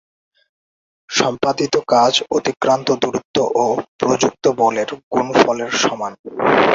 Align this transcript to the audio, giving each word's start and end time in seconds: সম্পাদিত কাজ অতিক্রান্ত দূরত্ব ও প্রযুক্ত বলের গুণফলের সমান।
সম্পাদিত 1.09 1.75
কাজ 1.87 2.13
অতিক্রান্ত 2.31 2.87
দূরত্ব 3.01 3.37
ও 3.55 3.65
প্রযুক্ত 3.99 4.45
বলের 4.59 4.89
গুণফলের 5.11 5.71
সমান। 5.83 6.13